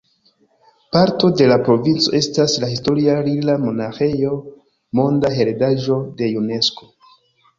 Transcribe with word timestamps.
Parto 0.95 1.27
de 1.41 1.49
la 1.51 1.57
provinco 1.67 2.13
estas 2.19 2.55
la 2.63 2.69
historia 2.75 3.17
Rila-monaĥejo, 3.27 4.33
Monda 5.01 5.31
Heredaĵo 5.37 5.99
de 6.23 6.31
Unesko. 6.43 6.91